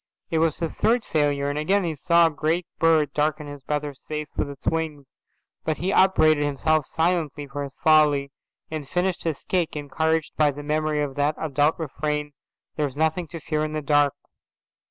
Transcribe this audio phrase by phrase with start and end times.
[0.31, 4.01] It was his third failure, and again he saw a great bird darken his brother's
[4.01, 5.05] face with its wings.
[5.63, 8.31] But he upbraided himself silently for his folly,
[8.71, 12.31] and finished his cake encouraged by the memory of that adult refrain,
[12.77, 14.15] "There's nothing to fear in the dark."